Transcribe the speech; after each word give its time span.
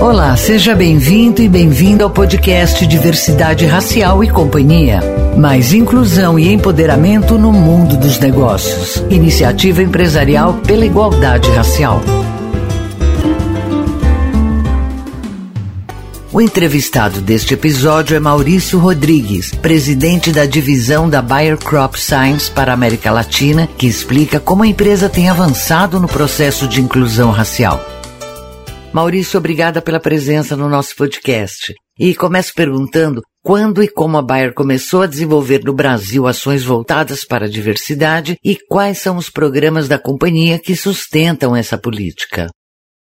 Olá, 0.00 0.36
seja 0.36 0.74
bem-vindo 0.74 1.40
e 1.40 1.48
bem-vinda 1.48 2.04
ao 2.04 2.10
podcast 2.10 2.86
Diversidade 2.86 3.64
Racial 3.64 4.22
e 4.22 4.28
Companhia. 4.28 5.00
Mais 5.38 5.72
inclusão 5.72 6.38
e 6.38 6.52
empoderamento 6.52 7.38
no 7.38 7.50
mundo 7.50 7.96
dos 7.96 8.18
negócios. 8.18 9.02
Iniciativa 9.08 9.82
empresarial 9.82 10.54
pela 10.66 10.84
igualdade 10.84 11.50
racial. 11.50 12.02
O 16.30 16.42
entrevistado 16.42 17.22
deste 17.22 17.54
episódio 17.54 18.14
é 18.14 18.20
Maurício 18.20 18.78
Rodrigues, 18.78 19.52
presidente 19.52 20.30
da 20.30 20.44
divisão 20.44 21.08
da 21.08 21.22
Bayer 21.22 21.56
Crop 21.56 21.98
Science 21.98 22.50
para 22.50 22.70
a 22.70 22.74
América 22.74 23.10
Latina, 23.10 23.66
que 23.78 23.86
explica 23.86 24.38
como 24.38 24.62
a 24.62 24.66
empresa 24.66 25.08
tem 25.08 25.30
avançado 25.30 25.98
no 25.98 26.06
processo 26.06 26.68
de 26.68 26.82
inclusão 26.82 27.30
racial. 27.30 27.95
Maurício, 28.96 29.36
obrigada 29.36 29.82
pela 29.82 30.00
presença 30.00 30.56
no 30.56 30.70
nosso 30.70 30.96
podcast. 30.96 31.74
E 31.98 32.14
começo 32.14 32.54
perguntando 32.54 33.20
quando 33.44 33.82
e 33.82 33.88
como 33.88 34.16
a 34.16 34.22
Bayer 34.22 34.54
começou 34.54 35.02
a 35.02 35.06
desenvolver 35.06 35.60
no 35.62 35.74
Brasil 35.74 36.26
ações 36.26 36.64
voltadas 36.64 37.22
para 37.22 37.44
a 37.44 37.48
diversidade 37.50 38.38
e 38.42 38.56
quais 38.56 38.96
são 38.96 39.18
os 39.18 39.28
programas 39.28 39.86
da 39.86 39.98
companhia 39.98 40.58
que 40.58 40.74
sustentam 40.74 41.54
essa 41.54 41.76
política. 41.76 42.48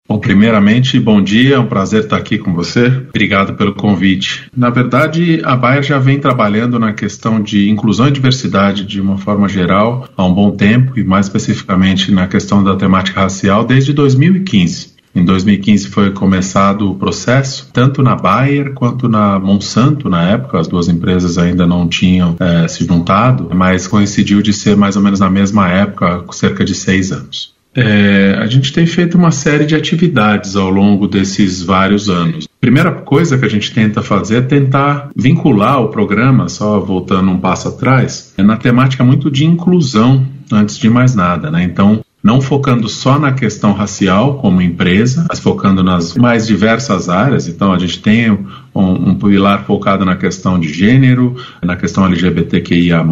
Bom, 0.08 0.18
primeiramente, 0.18 0.98
bom 0.98 1.22
dia, 1.22 1.54
é 1.54 1.58
um 1.60 1.68
prazer 1.68 2.02
estar 2.02 2.16
aqui 2.16 2.38
com 2.38 2.52
você. 2.52 2.86
Obrigado 2.86 3.54
pelo 3.54 3.72
convite. 3.72 4.50
Na 4.56 4.70
verdade, 4.70 5.40
a 5.44 5.54
Bayer 5.54 5.84
já 5.84 6.00
vem 6.00 6.18
trabalhando 6.18 6.76
na 6.80 6.92
questão 6.92 7.40
de 7.40 7.70
inclusão 7.70 8.08
e 8.08 8.10
diversidade 8.10 8.84
de 8.84 9.00
uma 9.00 9.16
forma 9.16 9.48
geral 9.48 10.08
há 10.16 10.26
um 10.26 10.34
bom 10.34 10.50
tempo 10.50 10.98
e 10.98 11.04
mais 11.04 11.26
especificamente 11.26 12.10
na 12.10 12.26
questão 12.26 12.64
da 12.64 12.74
temática 12.74 13.20
racial 13.20 13.64
desde 13.64 13.92
2015. 13.92 14.97
Em 15.18 15.24
2015 15.24 15.88
foi 15.88 16.12
começado 16.12 16.88
o 16.88 16.94
processo, 16.94 17.68
tanto 17.72 18.04
na 18.04 18.14
Bayer 18.14 18.72
quanto 18.72 19.08
na 19.08 19.36
Monsanto, 19.36 20.08
na 20.08 20.22
época, 20.30 20.60
as 20.60 20.68
duas 20.68 20.88
empresas 20.88 21.36
ainda 21.36 21.66
não 21.66 21.88
tinham 21.88 22.36
é, 22.38 22.68
se 22.68 22.84
juntado, 22.84 23.50
mas 23.52 23.88
coincidiu 23.88 24.40
de 24.40 24.52
ser 24.52 24.76
mais 24.76 24.94
ou 24.94 25.02
menos 25.02 25.18
na 25.18 25.28
mesma 25.28 25.68
época, 25.68 26.24
cerca 26.30 26.64
de 26.64 26.72
seis 26.72 27.10
anos. 27.10 27.52
É, 27.74 28.38
a 28.40 28.46
gente 28.46 28.72
tem 28.72 28.86
feito 28.86 29.18
uma 29.18 29.32
série 29.32 29.66
de 29.66 29.74
atividades 29.74 30.54
ao 30.54 30.70
longo 30.70 31.08
desses 31.08 31.62
vários 31.62 32.08
anos. 32.08 32.46
Primeira 32.60 32.92
coisa 32.92 33.36
que 33.36 33.44
a 33.44 33.50
gente 33.50 33.74
tenta 33.74 34.02
fazer 34.02 34.36
é 34.36 34.40
tentar 34.42 35.10
vincular 35.16 35.82
o 35.82 35.88
programa, 35.88 36.48
só 36.48 36.78
voltando 36.78 37.28
um 37.28 37.38
passo 37.38 37.68
atrás, 37.68 38.34
é 38.38 38.42
na 38.42 38.56
temática 38.56 39.02
muito 39.02 39.30
de 39.30 39.44
inclusão, 39.44 40.24
antes 40.52 40.78
de 40.78 40.88
mais 40.88 41.14
nada. 41.14 41.50
Né? 41.50 41.64
Então, 41.64 42.04
não 42.28 42.42
focando 42.42 42.90
só 42.90 43.18
na 43.18 43.32
questão 43.32 43.72
racial 43.72 44.34
como 44.34 44.60
empresa, 44.60 45.24
mas 45.30 45.40
focando 45.40 45.82
nas 45.82 46.14
mais 46.14 46.46
diversas 46.46 47.08
áreas. 47.08 47.48
Então, 47.48 47.72
a 47.72 47.78
gente 47.78 48.00
tem 48.00 48.46
um, 48.80 49.10
um, 49.10 49.14
pilar 49.14 49.64
focado 49.64 50.04
na 50.04 50.16
questão 50.16 50.58
de 50.58 50.72
gênero, 50.72 51.36
na 51.62 51.76
questão 51.76 52.06
LGBTQIA, 52.06 53.04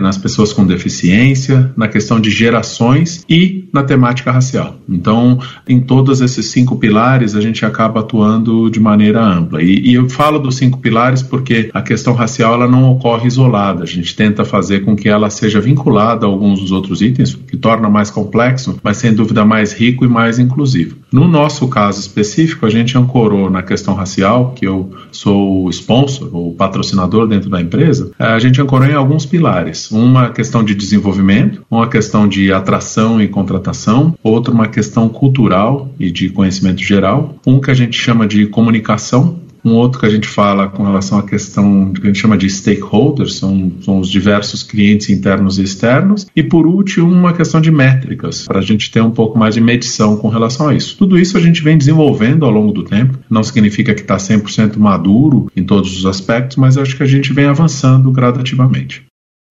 nas 0.00 0.18
pessoas 0.18 0.52
com 0.52 0.66
deficiência, 0.66 1.72
na 1.76 1.88
questão 1.88 2.20
de 2.20 2.30
gerações 2.30 3.24
e 3.28 3.68
na 3.72 3.82
temática 3.82 4.30
racial. 4.30 4.76
Então, 4.88 5.38
em 5.68 5.80
todos 5.80 6.20
esses 6.20 6.46
cinco 6.46 6.76
pilares, 6.76 7.34
a 7.34 7.40
gente 7.40 7.64
acaba 7.64 8.00
atuando 8.00 8.70
de 8.70 8.80
maneira 8.80 9.22
ampla. 9.22 9.62
E, 9.62 9.90
e 9.90 9.94
eu 9.94 10.08
falo 10.08 10.38
dos 10.38 10.56
cinco 10.56 10.78
pilares 10.78 11.22
porque 11.22 11.70
a 11.72 11.82
questão 11.82 12.14
racial 12.14 12.54
ela 12.54 12.68
não 12.68 12.90
ocorre 12.92 13.26
isolada. 13.26 13.82
A 13.82 13.86
gente 13.86 14.14
tenta 14.14 14.44
fazer 14.44 14.84
com 14.84 14.94
que 14.96 15.08
ela 15.08 15.30
seja 15.30 15.60
vinculada 15.60 16.26
a 16.26 16.28
alguns 16.28 16.60
dos 16.60 16.72
outros 16.72 17.02
itens, 17.02 17.34
que 17.34 17.56
torna 17.56 17.88
mais 17.88 18.10
complexo, 18.10 18.78
mas 18.82 18.96
sem 18.96 19.12
dúvida 19.12 19.44
mais 19.44 19.72
rico 19.72 20.04
e 20.04 20.08
mais 20.08 20.38
inclusivo. 20.38 20.96
No 21.14 21.28
nosso 21.28 21.68
caso 21.68 22.00
específico, 22.00 22.66
a 22.66 22.68
gente 22.68 22.98
ancorou 22.98 23.48
na 23.48 23.62
questão 23.62 23.94
racial, 23.94 24.50
que 24.50 24.66
eu 24.66 24.90
sou 25.12 25.64
o 25.64 25.70
sponsor, 25.70 26.28
o 26.36 26.52
patrocinador 26.54 27.28
dentro 27.28 27.48
da 27.48 27.60
empresa, 27.60 28.10
a 28.18 28.36
gente 28.40 28.60
ancorou 28.60 28.84
em 28.88 28.94
alguns 28.94 29.24
pilares. 29.24 29.92
Uma 29.92 30.30
questão 30.30 30.64
de 30.64 30.74
desenvolvimento, 30.74 31.64
uma 31.70 31.86
questão 31.86 32.26
de 32.26 32.52
atração 32.52 33.22
e 33.22 33.28
contratação, 33.28 34.12
outra 34.24 34.52
uma 34.52 34.66
questão 34.66 35.08
cultural 35.08 35.88
e 36.00 36.10
de 36.10 36.30
conhecimento 36.30 36.82
geral, 36.82 37.36
um 37.46 37.60
que 37.60 37.70
a 37.70 37.74
gente 37.74 37.96
chama 37.96 38.26
de 38.26 38.46
comunicação, 38.46 39.38
um 39.64 39.74
outro 39.74 40.00
que 40.00 40.06
a 40.06 40.10
gente 40.10 40.28
fala 40.28 40.68
com 40.68 40.82
relação 40.82 41.18
à 41.18 41.22
questão 41.22 41.92
que 41.92 42.02
a 42.02 42.06
gente 42.06 42.18
chama 42.18 42.36
de 42.36 42.48
stakeholders, 42.50 43.36
são, 43.36 43.72
são 43.80 43.98
os 43.98 44.10
diversos 44.10 44.62
clientes 44.62 45.08
internos 45.08 45.58
e 45.58 45.62
externos. 45.62 46.26
E 46.36 46.42
por 46.42 46.66
último, 46.66 47.10
uma 47.10 47.32
questão 47.32 47.60
de 47.60 47.70
métricas, 47.70 48.46
para 48.46 48.58
a 48.58 48.62
gente 48.62 48.90
ter 48.90 49.00
um 49.00 49.10
pouco 49.10 49.38
mais 49.38 49.54
de 49.54 49.60
medição 49.60 50.16
com 50.16 50.28
relação 50.28 50.68
a 50.68 50.74
isso. 50.74 50.96
Tudo 50.98 51.18
isso 51.18 51.36
a 51.36 51.40
gente 51.40 51.62
vem 51.62 51.78
desenvolvendo 51.78 52.44
ao 52.44 52.50
longo 52.50 52.72
do 52.72 52.84
tempo, 52.84 53.18
não 53.30 53.42
significa 53.42 53.94
que 53.94 54.02
está 54.02 54.16
100% 54.16 54.76
maduro 54.76 55.50
em 55.56 55.64
todos 55.64 55.96
os 55.96 56.06
aspectos, 56.06 56.56
mas 56.56 56.76
acho 56.76 56.96
que 56.96 57.02
a 57.02 57.06
gente 57.06 57.32
vem 57.32 57.46
avançando 57.46 58.10
gradativamente. 58.10 59.04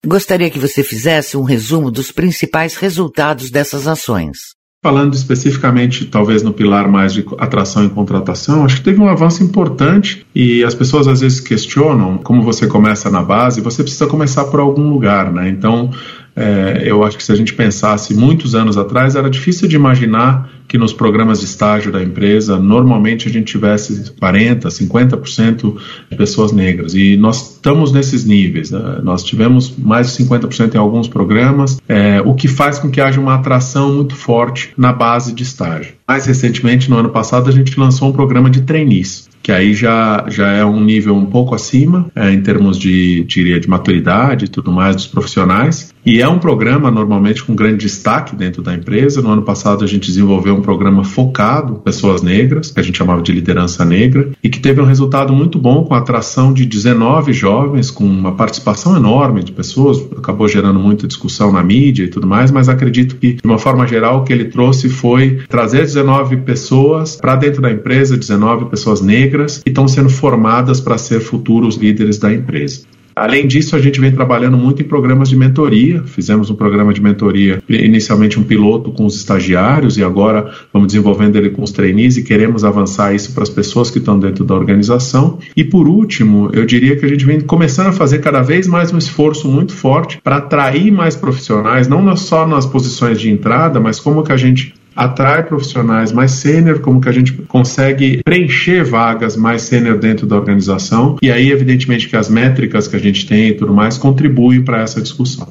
Gostaria 0.06 0.50
que 0.50 0.58
você 0.58 0.84
fizesse 0.84 1.36
um 1.36 1.42
resumo 1.42 1.90
dos 1.90 2.12
principais 2.12 2.76
resultados 2.76 3.50
dessas 3.50 3.88
ações. 3.88 4.36
Falando 4.84 5.14
especificamente, 5.14 6.04
talvez 6.04 6.42
no 6.42 6.52
pilar 6.52 6.86
mais 6.86 7.14
de 7.14 7.24
atração 7.38 7.86
e 7.86 7.88
contratação, 7.88 8.66
acho 8.66 8.76
que 8.76 8.82
teve 8.82 9.00
um 9.00 9.08
avanço 9.08 9.42
importante 9.42 10.26
e 10.34 10.62
as 10.62 10.74
pessoas 10.74 11.08
às 11.08 11.22
vezes 11.22 11.40
questionam 11.40 12.18
como 12.18 12.42
você 12.42 12.66
começa 12.66 13.08
na 13.10 13.22
base, 13.22 13.62
você 13.62 13.82
precisa 13.82 14.06
começar 14.06 14.44
por 14.44 14.60
algum 14.60 14.90
lugar, 14.90 15.32
né? 15.32 15.48
Então, 15.48 15.90
é, 16.36 16.82
eu 16.84 17.04
acho 17.04 17.16
que 17.16 17.22
se 17.22 17.30
a 17.30 17.34
gente 17.34 17.54
pensasse 17.54 18.14
muitos 18.14 18.54
anos 18.54 18.76
atrás, 18.76 19.14
era 19.14 19.30
difícil 19.30 19.68
de 19.68 19.76
imaginar 19.76 20.50
que 20.66 20.78
nos 20.78 20.92
programas 20.92 21.40
de 21.40 21.44
estágio 21.44 21.92
da 21.92 22.02
empresa, 22.02 22.58
normalmente 22.58 23.28
a 23.28 23.30
gente 23.30 23.52
tivesse 23.52 24.12
40%, 24.14 24.62
50% 24.66 25.76
de 26.10 26.16
pessoas 26.16 26.52
negras. 26.52 26.94
E 26.94 27.16
nós 27.16 27.52
estamos 27.52 27.92
nesses 27.92 28.24
níveis. 28.24 28.70
Né? 28.70 29.00
Nós 29.02 29.22
tivemos 29.22 29.74
mais 29.76 30.12
de 30.16 30.24
50% 30.24 30.74
em 30.74 30.78
alguns 30.78 31.06
programas, 31.06 31.80
é, 31.88 32.20
o 32.22 32.34
que 32.34 32.48
faz 32.48 32.78
com 32.78 32.90
que 32.90 33.00
haja 33.00 33.20
uma 33.20 33.34
atração 33.34 33.92
muito 33.94 34.16
forte 34.16 34.72
na 34.76 34.92
base 34.92 35.32
de 35.32 35.42
estágio. 35.42 35.94
Mais 36.08 36.26
recentemente, 36.26 36.90
no 36.90 36.98
ano 36.98 37.10
passado, 37.10 37.48
a 37.48 37.52
gente 37.52 37.78
lançou 37.78 38.08
um 38.08 38.12
programa 38.12 38.50
de 38.50 38.62
trainees 38.62 39.28
que 39.44 39.52
aí 39.52 39.74
já, 39.74 40.24
já 40.28 40.52
é 40.52 40.64
um 40.64 40.82
nível 40.82 41.14
um 41.14 41.26
pouco 41.26 41.54
acima 41.54 42.06
é, 42.16 42.32
em 42.32 42.40
termos 42.40 42.78
de, 42.78 43.24
diria, 43.24 43.60
de 43.60 43.68
maturidade 43.68 44.46
e 44.46 44.48
tudo 44.48 44.72
mais 44.72 44.96
dos 44.96 45.06
profissionais. 45.06 45.92
E 46.06 46.22
é 46.22 46.28
um 46.28 46.38
programa 46.38 46.90
normalmente 46.90 47.44
com 47.44 47.54
grande 47.54 47.84
destaque 47.84 48.34
dentro 48.34 48.62
da 48.62 48.74
empresa. 48.74 49.20
No 49.20 49.30
ano 49.30 49.42
passado 49.42 49.84
a 49.84 49.86
gente 49.86 50.06
desenvolveu 50.06 50.54
um 50.54 50.62
programa 50.62 51.04
focado 51.04 51.74
em 51.74 51.80
pessoas 51.80 52.22
negras, 52.22 52.70
que 52.70 52.80
a 52.80 52.82
gente 52.82 52.96
chamava 52.96 53.20
de 53.20 53.32
liderança 53.32 53.84
negra, 53.84 54.30
e 54.42 54.48
que 54.48 54.60
teve 54.60 54.80
um 54.80 54.86
resultado 54.86 55.32
muito 55.34 55.58
bom 55.58 55.84
com 55.84 55.94
a 55.94 55.98
atração 55.98 56.52
de 56.52 56.64
19 56.64 57.32
jovens, 57.34 57.90
com 57.90 58.04
uma 58.04 58.32
participação 58.32 58.96
enorme 58.96 59.42
de 59.42 59.52
pessoas, 59.52 59.98
acabou 60.16 60.48
gerando 60.48 60.78
muita 60.78 61.06
discussão 61.06 61.52
na 61.52 61.62
mídia 61.62 62.04
e 62.04 62.08
tudo 62.08 62.26
mais, 62.26 62.50
mas 62.50 62.68
acredito 62.68 63.16
que, 63.16 63.34
de 63.34 63.42
uma 63.44 63.58
forma 63.58 63.86
geral, 63.86 64.20
o 64.20 64.24
que 64.24 64.32
ele 64.32 64.46
trouxe 64.46 64.88
foi 64.88 65.40
trazer 65.48 65.80
19 65.80 66.38
pessoas 66.38 67.16
para 67.16 67.36
dentro 67.36 67.60
da 67.60 67.70
empresa, 67.70 68.16
19 68.16 68.66
pessoas 68.66 69.02
negras 69.02 69.33
negras 69.34 69.62
e 69.66 69.68
estão 69.68 69.88
sendo 69.88 70.08
formadas 70.08 70.80
para 70.80 70.96
ser 70.96 71.20
futuros 71.20 71.76
líderes 71.76 72.18
da 72.18 72.32
empresa. 72.32 72.82
Além 73.16 73.46
disso, 73.46 73.76
a 73.76 73.78
gente 73.78 74.00
vem 74.00 74.10
trabalhando 74.10 74.56
muito 74.56 74.82
em 74.82 74.84
programas 74.84 75.28
de 75.28 75.36
mentoria. 75.36 76.02
Fizemos 76.02 76.50
um 76.50 76.56
programa 76.56 76.92
de 76.92 77.00
mentoria, 77.00 77.62
inicialmente 77.68 78.40
um 78.40 78.42
piloto 78.42 78.90
com 78.90 79.06
os 79.06 79.14
estagiários, 79.14 79.96
e 79.96 80.02
agora 80.02 80.52
vamos 80.72 80.88
desenvolvendo 80.88 81.36
ele 81.36 81.50
com 81.50 81.62
os 81.62 81.70
trainees 81.70 82.16
e 82.16 82.24
queremos 82.24 82.64
avançar 82.64 83.14
isso 83.14 83.32
para 83.32 83.44
as 83.44 83.48
pessoas 83.48 83.88
que 83.88 83.98
estão 83.98 84.18
dentro 84.18 84.44
da 84.44 84.56
organização. 84.56 85.38
E 85.56 85.62
por 85.62 85.86
último, 85.86 86.50
eu 86.52 86.66
diria 86.66 86.96
que 86.96 87.04
a 87.04 87.08
gente 87.08 87.24
vem 87.24 87.40
começando 87.40 87.86
a 87.86 87.92
fazer 87.92 88.18
cada 88.18 88.42
vez 88.42 88.66
mais 88.66 88.92
um 88.92 88.98
esforço 88.98 89.46
muito 89.46 89.72
forte 89.72 90.20
para 90.20 90.38
atrair 90.38 90.90
mais 90.90 91.14
profissionais, 91.14 91.86
não 91.86 92.16
só 92.16 92.44
nas 92.48 92.66
posições 92.66 93.20
de 93.20 93.30
entrada, 93.30 93.78
mas 93.78 94.00
como 94.00 94.24
que 94.24 94.32
a 94.32 94.36
gente 94.36 94.74
atrai 94.94 95.42
profissionais 95.44 96.12
mais 96.12 96.32
sênior, 96.32 96.80
como 96.80 97.00
que 97.00 97.08
a 97.08 97.12
gente 97.12 97.32
consegue 97.32 98.22
preencher 98.22 98.84
vagas 98.84 99.36
mais 99.36 99.62
sênior 99.62 99.98
dentro 99.98 100.26
da 100.26 100.36
organização. 100.36 101.16
E 101.22 101.30
aí, 101.30 101.50
evidentemente, 101.50 102.08
que 102.08 102.16
as 102.16 102.28
métricas 102.28 102.86
que 102.86 102.96
a 102.96 103.00
gente 103.00 103.26
tem 103.26 103.48
e 103.48 103.54
tudo 103.54 103.72
mais 103.72 103.98
contribuem 103.98 104.62
para 104.62 104.82
essa 104.82 105.00
discussão. 105.00 105.48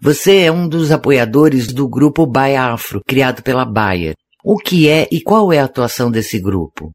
Você 0.00 0.40
é 0.40 0.52
um 0.52 0.68
dos 0.68 0.90
apoiadores 0.90 1.68
do 1.68 1.88
grupo 1.88 2.26
Baia 2.26 2.64
Afro, 2.64 3.00
criado 3.06 3.42
pela 3.42 3.64
Bayer. 3.64 4.14
O 4.44 4.58
que 4.58 4.86
é 4.86 5.08
e 5.10 5.22
qual 5.22 5.50
é 5.50 5.58
a 5.58 5.64
atuação 5.64 6.10
desse 6.10 6.38
grupo? 6.38 6.90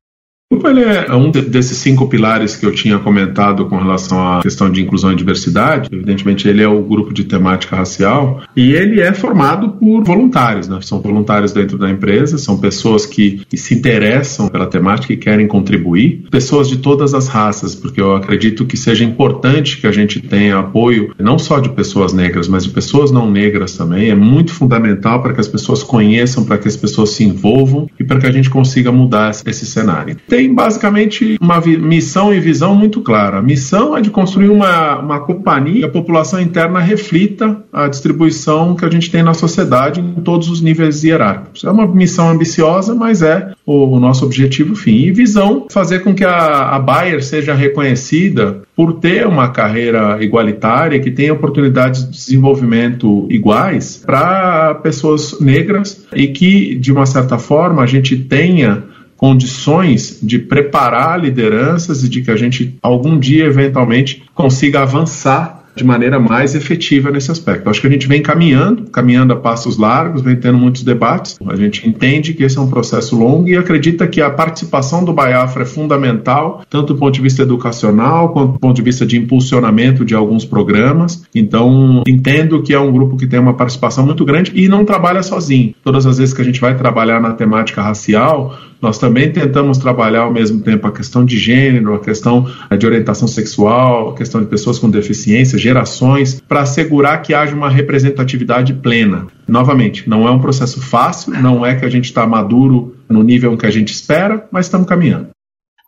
Grupo 0.51 0.67
ele 0.67 0.81
é 0.83 1.13
um 1.13 1.29
desses 1.29 1.77
cinco 1.77 2.07
pilares 2.07 2.55
que 2.55 2.65
eu 2.65 2.73
tinha 2.73 2.97
comentado 2.97 3.67
com 3.67 3.77
relação 3.77 4.19
à 4.19 4.41
questão 4.41 4.69
de 4.69 4.81
inclusão 4.81 5.11
e 5.11 5.15
diversidade. 5.15 5.89
Evidentemente, 5.91 6.47
ele 6.47 6.63
é 6.63 6.67
o 6.67 6.81
grupo 6.81 7.13
de 7.13 7.23
temática 7.23 7.75
racial 7.75 8.41
e 8.55 8.73
ele 8.73 8.99
é 8.99 9.13
formado 9.13 9.69
por 9.69 10.03
voluntários, 10.03 10.67
né? 10.67 10.79
São 10.81 10.99
voluntários 11.01 11.51
dentro 11.51 11.77
da 11.77 11.87
empresa, 11.87 12.39
são 12.39 12.57
pessoas 12.57 13.05
que, 13.05 13.41
que 13.47 13.57
se 13.57 13.75
interessam 13.75 14.47
pela 14.47 14.65
temática 14.65 15.13
e 15.13 15.17
querem 15.17 15.47
contribuir, 15.47 16.25
pessoas 16.31 16.67
de 16.67 16.77
todas 16.77 17.13
as 17.13 17.27
raças, 17.27 17.75
porque 17.75 18.01
eu 18.01 18.15
acredito 18.15 18.65
que 18.65 18.75
seja 18.75 19.03
importante 19.03 19.79
que 19.79 19.85
a 19.85 19.91
gente 19.91 20.19
tenha 20.19 20.57
apoio 20.57 21.13
não 21.19 21.37
só 21.37 21.59
de 21.59 21.69
pessoas 21.69 22.11
negras, 22.11 22.47
mas 22.47 22.63
de 22.63 22.71
pessoas 22.71 23.11
não 23.11 23.29
negras 23.29 23.77
também. 23.77 24.09
É 24.09 24.15
muito 24.15 24.51
fundamental 24.51 25.21
para 25.21 25.33
que 25.33 25.41
as 25.41 25.47
pessoas 25.47 25.83
conheçam, 25.83 26.43
para 26.43 26.57
que 26.57 26.67
as 26.67 26.75
pessoas 26.75 27.11
se 27.11 27.23
envolvam 27.23 27.87
e 27.99 28.03
para 28.03 28.19
que 28.19 28.25
a 28.25 28.31
gente 28.31 28.49
consiga 28.49 28.91
mudar 28.91 29.29
esse 29.45 29.65
cenário. 29.67 30.17
Tem 30.27 30.38
tem 30.39 30.53
basicamente 30.53 31.38
uma 31.41 31.59
missão 31.59 32.33
e 32.33 32.39
visão 32.39 32.74
muito 32.74 33.01
clara. 33.01 33.39
A 33.39 33.41
missão 33.41 33.97
é 33.97 34.00
de 34.00 34.09
construir 34.09 34.47
uma, 34.47 34.97
uma 35.00 35.19
companhia 35.19 35.80
que 35.80 35.86
a 35.86 35.89
população 35.89 36.39
interna 36.39 36.80
reflita 36.80 37.57
a 37.74 37.89
distribuição 37.89 38.74
que 38.74 38.86
a 38.86 38.89
gente 38.89 39.12
tem 39.12 39.21
na 39.21 39.33
sociedade 39.33 40.00
em 40.00 40.21
todos 40.21 40.50
os 40.50 40.62
níveis 40.62 41.03
hierárquicos. 41.03 41.65
É 41.65 41.69
uma 41.69 41.86
missão 41.86 42.30
ambiciosa, 42.30 42.95
mas 42.95 43.21
é 43.21 43.51
o, 43.65 43.95
o 43.95 44.00
nosso 44.00 44.24
objetivo 44.24 44.75
fim. 44.75 44.95
E 44.95 45.12
visão, 45.12 45.68
fazer 45.69 46.00
com 46.00 46.15
que 46.15 46.24
a, 46.24 46.69
a 46.69 46.80
Bayer 46.80 47.21
seja 47.21 47.53
reconhecida 47.53 48.62
por 48.75 48.94
ter 48.94 49.27
uma 49.27 49.50
carreira 49.50 50.24
igualitária, 50.24 51.01
que 51.01 51.12
tenha 51.12 51.33
oportunidades 51.33 52.06
de 52.06 52.12
desenvolvimento 52.12 53.27
iguais 53.30 54.01
para 54.06 54.75
pessoas 54.75 55.38
negras 55.42 56.06
e 56.15 56.27
que, 56.27 56.75
de 56.75 56.94
uma 56.94 57.06
certa 57.06 57.38
forma, 57.38 57.83
a 57.83 57.85
gente 57.85 58.15
tenha 58.15 58.85
condições 59.19 60.18
de 60.24 60.39
preparar 60.39 61.19
lideranças 61.19 62.04
e 62.04 62.10
de 62.10 62.21
que 62.21 62.31
a 62.31 62.38
gente 62.38 62.77
algum 62.81 63.19
dia 63.19 63.45
eventualmente 63.45 64.24
consiga 64.33 64.81
avançar 64.81 65.60
de 65.75 65.83
maneira 65.83 66.19
mais 66.19 66.56
efetiva 66.56 67.12
nesse 67.12 67.31
aspecto. 67.31 67.69
Acho 67.69 67.81
que 67.81 67.88
a 67.88 67.89
gente 67.89 68.07
vem 68.07 68.21
caminhando, 68.21 68.89
caminhando 68.92 69.33
a 69.33 69.36
passos 69.36 69.77
largos, 69.77 70.21
vem 70.21 70.36
tendo 70.36 70.57
muitos 70.57 70.83
debates. 70.83 71.38
A 71.48 71.56
gente 71.56 71.88
entende 71.88 72.33
que 72.33 72.44
esse 72.44 72.57
é 72.57 72.62
um 72.62 72.69
processo 72.69 73.18
longo 73.18 73.48
e 73.48 73.56
acredita 73.56 74.07
que 74.07 74.21
a 74.21 74.30
participação 74.30 75.04
do 75.04 75.13
Baiafra 75.13 75.63
é 75.63 75.66
fundamental, 75.66 76.63
tanto 76.69 76.94
do 76.94 77.00
ponto 77.00 77.13
de 77.13 77.21
vista 77.21 77.44
educacional 77.44 78.30
quanto 78.30 78.54
do 78.54 78.60
ponto 78.60 78.75
de 78.75 78.81
vista 78.81 79.06
de 79.06 79.18
impulsionamento 79.18 80.04
de 80.04 80.16
alguns 80.16 80.44
programas. 80.44 81.24
Então, 81.33 82.04
entendo 82.07 82.62
que 82.62 82.74
é 82.74 82.80
um 82.80 82.92
grupo 82.92 83.16
que 83.16 83.27
tem 83.27 83.39
uma 83.39 83.54
participação 83.54 84.06
muito 84.06 84.25
grande 84.25 84.51
e 84.56 84.68
não 84.68 84.83
trabalha 84.83 85.24
sozinho. 85.24 85.74
Todas 85.83 86.06
as 86.06 86.18
vezes 86.18 86.33
que 86.33 86.42
a 86.42 86.45
gente 86.45 86.60
vai 86.60 86.75
trabalhar 86.75 87.21
na 87.21 87.31
temática 87.31 87.81
racial, 87.81 88.57
nós 88.81 88.97
também 88.97 89.31
tentamos 89.31 89.77
trabalhar 89.77 90.21
ao 90.21 90.33
mesmo 90.33 90.61
tempo 90.61 90.87
a 90.87 90.91
questão 90.91 91.25
de 91.25 91.37
gênero, 91.37 91.93
a 91.93 91.99
questão 91.99 92.49
eh, 92.69 92.77
de 92.77 92.85
orientação 92.85 93.27
sexual, 93.27 94.09
a 94.09 94.15
questão 94.15 94.41
de 94.41 94.47
pessoas 94.47 94.79
com 94.79 94.89
deficiência, 94.89 95.57
gerações, 95.57 96.41
para 96.47 96.61
assegurar 96.61 97.21
que 97.21 97.33
haja 97.33 97.55
uma 97.55 97.69
representatividade 97.69 98.73
plena. 98.73 99.27
Novamente, 99.47 100.07
não 100.09 100.27
é 100.27 100.31
um 100.31 100.39
processo 100.39 100.81
fácil, 100.81 101.33
não 101.33 101.65
é 101.65 101.75
que 101.75 101.85
a 101.85 101.89
gente 101.89 102.05
está 102.05 102.25
maduro 102.25 102.95
no 103.09 103.23
nível 103.23 103.57
que 103.57 103.65
a 103.65 103.71
gente 103.71 103.91
espera, 103.91 104.47
mas 104.51 104.67
estamos 104.67 104.87
caminhando. 104.87 105.29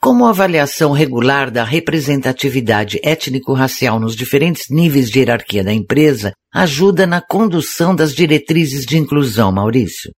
Como 0.02 0.26
a 0.26 0.30
avaliação 0.32 0.94
regular 0.94 1.52
da 1.52 1.64
representatividade 1.64 3.00
étnico-racial 3.04 4.00
nos 4.00 4.16
diferentes 4.16 4.66
níveis 4.68 5.12
de 5.12 5.20
hierarquia 5.20 5.64
da 5.64 5.72
empresa 5.72 6.34
ajuda 6.52 7.06
na 7.06 7.22
condução 7.22 7.96
das 7.96 8.14
diretrizes 8.16 8.84
de 8.84 8.98
inclusão, 8.98 9.52
Maurício? 9.52 10.12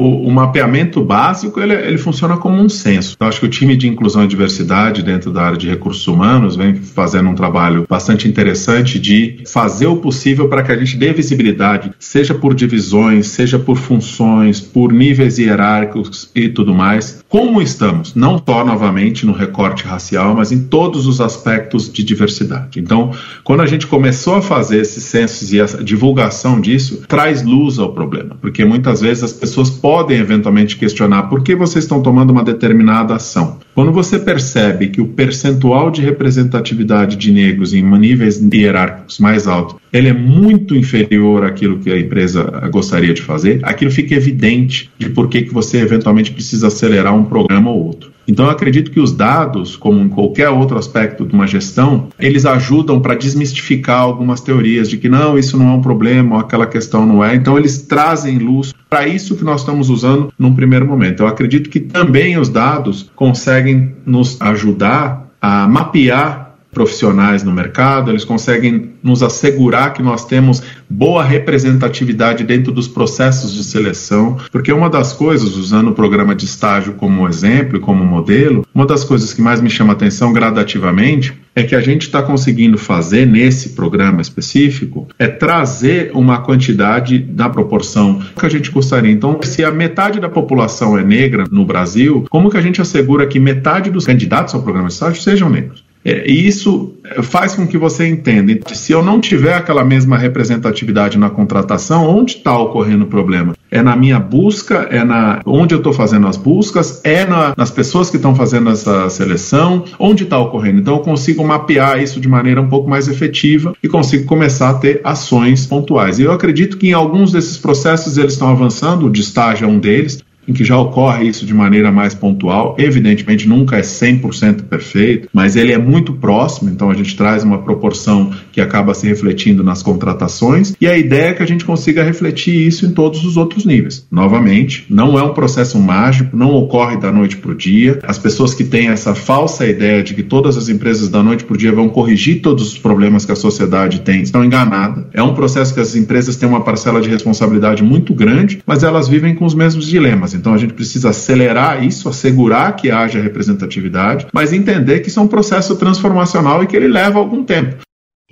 O, 0.00 0.26
o, 0.26 0.30
mapeamento 0.30 1.04
básico 1.04 1.60
ele, 1.60 1.74
ele, 1.74 1.98
funciona 1.98 2.38
como 2.38 2.56
um 2.56 2.66
censo. 2.66 3.12
Então, 3.14 3.28
acho 3.28 3.38
que 3.38 3.44
o 3.44 3.50
time 3.50 3.76
de 3.76 3.86
inclusão 3.86 4.24
e 4.24 4.26
diversidade 4.26 5.02
dentro 5.02 5.30
da 5.30 5.42
área 5.42 5.58
de 5.58 5.68
recursos 5.68 6.08
humanos 6.08 6.56
vem 6.56 6.76
fazendo 6.76 7.28
um 7.28 7.34
trabalho 7.34 7.84
bastante 7.86 8.26
interessante 8.26 8.98
de 8.98 9.42
fazer 9.46 9.88
o 9.88 9.98
possível 9.98 10.48
para 10.48 10.62
que 10.62 10.72
a 10.72 10.76
gente 10.78 10.96
dê 10.96 11.12
visibilidade, 11.12 11.92
seja 11.98 12.32
por 12.32 12.54
divisões, 12.54 13.26
seja 13.26 13.58
por 13.58 13.76
funções, 13.76 14.62
por 14.62 14.94
níveis 14.94 15.36
hierárquicos 15.36 16.30
e 16.34 16.48
tudo 16.48 16.72
mais. 16.72 17.22
Como 17.28 17.60
estamos? 17.60 18.14
Não 18.14 18.42
só 18.42 18.64
novamente 18.64 19.26
no 19.26 19.32
recorte 19.32 19.84
racial, 19.84 20.34
mas 20.34 20.50
em 20.52 20.64
todos 20.64 21.06
os 21.06 21.20
aspectos 21.20 21.92
de 21.92 22.02
diversidade. 22.02 22.80
Então, 22.80 23.10
quando 23.44 23.60
a 23.60 23.66
gente 23.66 23.86
começou 23.86 24.36
a 24.36 24.42
fazer 24.42 24.80
esses 24.80 25.04
censos 25.04 25.52
e 25.52 25.60
a 25.60 25.66
divulgação 25.66 26.58
disso, 26.58 27.02
traz 27.06 27.42
luz 27.42 27.78
ao 27.78 27.92
problema, 27.92 28.38
porque 28.40 28.64
muitas 28.64 29.02
vezes 29.02 29.22
as 29.22 29.32
pessoas 29.34 29.81
podem 29.82 30.18
eventualmente 30.18 30.76
questionar 30.76 31.24
por 31.24 31.42
que 31.42 31.56
vocês 31.56 31.84
estão 31.84 32.00
tomando 32.00 32.30
uma 32.30 32.44
determinada 32.44 33.16
ação. 33.16 33.58
Quando 33.74 33.90
você 33.90 34.18
percebe 34.18 34.88
que 34.88 35.00
o 35.00 35.08
percentual 35.08 35.90
de 35.90 36.00
representatividade 36.00 37.16
de 37.16 37.32
negros 37.32 37.74
em 37.74 37.82
níveis 37.82 38.40
hierárquicos 38.40 39.18
mais 39.18 39.48
altos 39.48 39.82
ele 39.92 40.08
é 40.08 40.12
muito 40.12 40.74
inferior 40.74 41.44
àquilo 41.44 41.78
que 41.78 41.90
a 41.90 41.98
empresa 41.98 42.44
gostaria 42.70 43.12
de 43.12 43.20
fazer, 43.20 43.60
aquilo 43.62 43.90
fica 43.90 44.14
evidente 44.14 44.90
de 44.98 45.10
por 45.10 45.28
que, 45.28 45.42
que 45.42 45.52
você 45.52 45.78
eventualmente 45.78 46.32
precisa 46.32 46.68
acelerar 46.68 47.14
um 47.14 47.24
programa 47.24 47.70
ou 47.70 47.84
outro. 47.84 48.11
Então, 48.26 48.46
eu 48.46 48.50
acredito 48.50 48.90
que 48.90 49.00
os 49.00 49.12
dados, 49.12 49.76
como 49.76 50.00
em 50.00 50.08
qualquer 50.08 50.48
outro 50.48 50.78
aspecto 50.78 51.26
de 51.26 51.34
uma 51.34 51.46
gestão, 51.46 52.08
eles 52.18 52.46
ajudam 52.46 53.00
para 53.00 53.14
desmistificar 53.14 54.00
algumas 54.00 54.40
teorias 54.40 54.88
de 54.88 54.96
que 54.96 55.08
não, 55.08 55.38
isso 55.38 55.58
não 55.58 55.70
é 55.70 55.72
um 55.72 55.82
problema, 55.82 56.40
aquela 56.40 56.66
questão 56.66 57.06
não 57.06 57.24
é. 57.24 57.34
Então, 57.34 57.58
eles 57.58 57.82
trazem 57.82 58.38
luz 58.38 58.72
para 58.88 59.06
isso 59.06 59.36
que 59.36 59.44
nós 59.44 59.60
estamos 59.60 59.88
usando 59.88 60.32
num 60.38 60.54
primeiro 60.54 60.86
momento. 60.86 61.22
Eu 61.22 61.26
acredito 61.26 61.70
que 61.70 61.80
também 61.80 62.38
os 62.38 62.48
dados 62.48 63.10
conseguem 63.14 63.94
nos 64.06 64.40
ajudar 64.40 65.30
a 65.40 65.66
mapear 65.66 66.41
profissionais 66.72 67.44
no 67.44 67.52
mercado, 67.52 68.10
eles 68.10 68.24
conseguem 68.24 68.92
nos 69.02 69.22
assegurar 69.22 69.92
que 69.92 70.02
nós 70.02 70.24
temos 70.24 70.62
boa 70.88 71.22
representatividade 71.22 72.44
dentro 72.44 72.72
dos 72.72 72.88
processos 72.88 73.52
de 73.52 73.62
seleção, 73.62 74.38
porque 74.50 74.72
uma 74.72 74.88
das 74.88 75.12
coisas, 75.12 75.54
usando 75.54 75.88
o 75.88 75.94
programa 75.94 76.34
de 76.34 76.46
estágio 76.46 76.94
como 76.94 77.28
exemplo 77.28 77.76
e 77.76 77.80
como 77.80 78.04
modelo, 78.04 78.66
uma 78.74 78.86
das 78.86 79.04
coisas 79.04 79.34
que 79.34 79.42
mais 79.42 79.60
me 79.60 79.68
chama 79.68 79.92
atenção 79.92 80.32
gradativamente 80.32 81.34
é 81.54 81.62
que 81.62 81.74
a 81.74 81.80
gente 81.80 82.02
está 82.02 82.22
conseguindo 82.22 82.78
fazer 82.78 83.26
nesse 83.26 83.70
programa 83.70 84.22
específico 84.22 85.06
é 85.18 85.28
trazer 85.28 86.10
uma 86.14 86.40
quantidade 86.40 87.18
da 87.18 87.50
proporção 87.50 88.22
que 88.34 88.46
a 88.46 88.48
gente 88.48 88.70
gostaria. 88.70 89.12
Então, 89.12 89.38
se 89.42 89.62
a 89.62 89.70
metade 89.70 90.18
da 90.18 90.30
população 90.30 90.96
é 90.96 91.04
negra 91.04 91.44
no 91.50 91.66
Brasil, 91.66 92.24
como 92.30 92.50
que 92.50 92.56
a 92.56 92.62
gente 92.62 92.80
assegura 92.80 93.26
que 93.26 93.38
metade 93.38 93.90
dos 93.90 94.06
candidatos 94.06 94.54
ao 94.54 94.62
programa 94.62 94.88
de 94.88 94.94
estágio 94.94 95.20
sejam 95.20 95.50
negros? 95.50 95.84
É, 96.04 96.28
e 96.28 96.46
isso 96.46 96.94
faz 97.22 97.54
com 97.54 97.66
que 97.66 97.78
você 97.78 98.06
entenda. 98.08 98.58
Se 98.74 98.92
eu 98.92 99.02
não 99.02 99.20
tiver 99.20 99.54
aquela 99.54 99.84
mesma 99.84 100.18
representatividade 100.18 101.18
na 101.18 101.30
contratação, 101.30 102.08
onde 102.08 102.36
está 102.36 102.56
ocorrendo 102.58 103.04
o 103.04 103.08
problema? 103.08 103.54
É 103.70 103.82
na 103.82 103.96
minha 103.96 104.18
busca, 104.18 104.86
é 104.90 105.04
na 105.04 105.40
onde 105.46 105.74
eu 105.74 105.78
estou 105.78 105.92
fazendo 105.92 106.26
as 106.26 106.36
buscas, 106.36 107.00
é 107.04 107.24
na, 107.24 107.54
nas 107.56 107.70
pessoas 107.70 108.10
que 108.10 108.16
estão 108.16 108.34
fazendo 108.34 108.70
essa 108.70 109.08
seleção, 109.08 109.84
onde 109.98 110.24
está 110.24 110.38
ocorrendo. 110.38 110.80
Então 110.80 110.94
eu 110.94 111.00
consigo 111.00 111.44
mapear 111.44 112.02
isso 112.02 112.20
de 112.20 112.28
maneira 112.28 112.60
um 112.60 112.68
pouco 112.68 112.88
mais 112.88 113.08
efetiva 113.08 113.74
e 113.82 113.88
consigo 113.88 114.26
começar 114.26 114.70
a 114.70 114.74
ter 114.74 115.00
ações 115.04 115.66
pontuais. 115.66 116.18
E 116.18 116.22
eu 116.22 116.32
acredito 116.32 116.76
que 116.76 116.88
em 116.88 116.92
alguns 116.92 117.32
desses 117.32 117.56
processos 117.56 118.18
eles 118.18 118.34
estão 118.34 118.48
avançando, 118.48 119.06
o 119.06 119.10
de 119.10 119.20
estágio 119.20 119.64
é 119.64 119.68
um 119.68 119.78
deles 119.78 120.22
em 120.46 120.52
que 120.52 120.64
já 120.64 120.78
ocorre 120.78 121.28
isso 121.28 121.46
de 121.46 121.54
maneira 121.54 121.90
mais 121.92 122.14
pontual. 122.14 122.74
Evidentemente, 122.78 123.48
nunca 123.48 123.76
é 123.76 123.80
100% 123.80 124.62
perfeito, 124.64 125.28
mas 125.32 125.56
ele 125.56 125.72
é 125.72 125.78
muito 125.78 126.14
próximo, 126.14 126.70
então 126.70 126.90
a 126.90 126.94
gente 126.94 127.16
traz 127.16 127.44
uma 127.44 127.58
proporção 127.58 128.32
que 128.52 128.60
acaba 128.60 128.94
se 128.94 129.06
refletindo 129.06 129.64
nas 129.64 129.82
contratações, 129.82 130.74
e 130.80 130.86
a 130.86 130.96
ideia 130.96 131.30
é 131.30 131.32
que 131.32 131.42
a 131.42 131.46
gente 131.46 131.64
consiga 131.64 132.04
refletir 132.04 132.54
isso 132.54 132.86
em 132.86 132.90
todos 132.92 133.24
os 133.24 133.36
outros 133.36 133.64
níveis. 133.64 134.06
Novamente, 134.10 134.86
não 134.88 135.18
é 135.18 135.22
um 135.22 135.32
processo 135.32 135.78
mágico, 135.78 136.36
não 136.36 136.50
ocorre 136.50 136.96
da 136.96 137.10
noite 137.10 137.36
para 137.36 137.50
o 137.50 137.54
dia. 137.54 137.98
As 138.02 138.18
pessoas 138.18 138.54
que 138.54 138.64
têm 138.64 138.88
essa 138.88 139.14
falsa 139.14 139.66
ideia 139.66 140.02
de 140.02 140.14
que 140.14 140.22
todas 140.22 140.56
as 140.56 140.68
empresas 140.68 141.08
da 141.08 141.22
noite 141.22 141.44
para 141.44 141.54
o 141.54 141.56
dia 141.56 141.72
vão 141.72 141.88
corrigir 141.88 142.40
todos 142.42 142.68
os 142.68 142.78
problemas 142.78 143.24
que 143.24 143.32
a 143.32 143.36
sociedade 143.36 144.00
tem 144.00 144.22
estão 144.22 144.44
enganadas. 144.44 145.04
É 145.12 145.22
um 145.22 145.34
processo 145.34 145.72
que 145.72 145.80
as 145.80 145.96
empresas 145.96 146.36
têm 146.36 146.48
uma 146.48 146.62
parcela 146.62 147.00
de 147.00 147.08
responsabilidade 147.08 147.82
muito 147.82 148.14
grande, 148.14 148.62
mas 148.66 148.82
elas 148.82 149.08
vivem 149.08 149.34
com 149.34 149.44
os 149.44 149.54
mesmos 149.54 149.86
dilemas. 149.86 150.34
Então 150.34 150.54
a 150.54 150.58
gente 150.58 150.74
precisa 150.74 151.10
acelerar 151.10 151.84
isso, 151.84 152.08
assegurar 152.08 152.76
que 152.76 152.90
haja 152.90 153.20
representatividade, 153.20 154.26
mas 154.32 154.52
entender 154.52 155.00
que 155.00 155.08
isso 155.08 155.18
é 155.18 155.22
um 155.22 155.28
processo 155.28 155.76
transformacional 155.76 156.62
e 156.62 156.66
que 156.66 156.76
ele 156.76 156.88
leva 156.88 157.18
algum 157.18 157.44
tempo. 157.44 157.76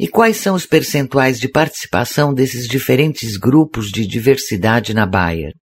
E 0.02 0.08
quais 0.08 0.38
são 0.38 0.54
os 0.54 0.64
percentuais 0.64 1.38
de 1.38 1.46
participação 1.46 2.32
desses 2.32 2.66
diferentes 2.66 3.36
grupos 3.36 3.90
de 3.90 4.06
diversidade 4.06 4.94
na 4.94 5.04
Bayer? 5.04 5.52